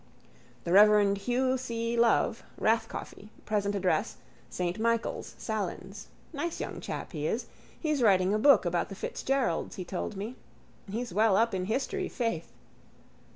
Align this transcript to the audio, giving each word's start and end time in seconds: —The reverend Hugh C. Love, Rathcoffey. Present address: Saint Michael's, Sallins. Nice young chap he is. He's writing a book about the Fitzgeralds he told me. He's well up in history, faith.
—The 0.63 0.71
reverend 0.71 1.15
Hugh 1.19 1.59
C. 1.59 1.95
Love, 1.95 2.41
Rathcoffey. 2.59 3.29
Present 3.45 3.75
address: 3.75 4.17
Saint 4.49 4.79
Michael's, 4.79 5.35
Sallins. 5.37 6.07
Nice 6.33 6.59
young 6.59 6.79
chap 6.79 7.11
he 7.11 7.27
is. 7.27 7.45
He's 7.79 8.01
writing 8.01 8.33
a 8.33 8.39
book 8.39 8.65
about 8.65 8.89
the 8.89 8.95
Fitzgeralds 8.95 9.75
he 9.75 9.85
told 9.85 10.15
me. 10.17 10.37
He's 10.89 11.13
well 11.13 11.37
up 11.37 11.53
in 11.53 11.65
history, 11.65 12.09
faith. 12.09 12.51